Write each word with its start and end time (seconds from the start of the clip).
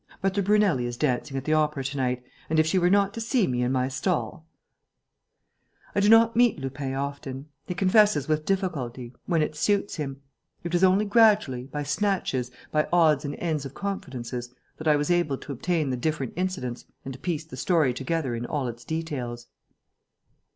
But 0.19 0.33
the 0.33 0.41
Brunelli 0.41 0.85
is 0.87 0.97
dancing 0.97 1.37
at 1.37 1.45
the 1.45 1.53
Opera 1.53 1.83
to 1.83 1.97
night; 1.97 2.23
and, 2.49 2.57
if 2.57 2.65
she 2.65 2.79
were 2.79 2.89
not 2.89 3.13
to 3.13 3.21
see 3.21 3.45
me 3.45 3.61
in 3.61 3.71
my 3.71 3.87
stall...!" 3.87 4.47
I 5.95 5.99
do 5.99 6.09
not 6.09 6.35
meet 6.35 6.57
Lupin 6.57 6.95
often. 6.95 7.49
He 7.67 7.75
confesses 7.75 8.27
with 8.27 8.43
difficulty, 8.43 9.13
when 9.27 9.43
it 9.43 9.55
suits 9.55 9.97
him. 9.97 10.19
It 10.63 10.73
was 10.73 10.83
only 10.83 11.05
gradually, 11.05 11.65
by 11.65 11.83
snatches, 11.83 12.49
by 12.71 12.87
odds 12.91 13.25
and 13.25 13.35
ends 13.35 13.63
of 13.63 13.75
confidences, 13.75 14.51
that 14.77 14.87
I 14.87 14.95
was 14.95 15.11
able 15.11 15.37
to 15.37 15.51
obtain 15.51 15.91
the 15.91 15.97
different 15.97 16.33
incidents 16.35 16.83
and 17.05 17.13
to 17.13 17.19
piece 17.19 17.45
the 17.45 17.55
story 17.55 17.93
together 17.93 18.33
in 18.33 18.47
all 18.47 18.67
its 18.67 18.83
details. 18.83 19.49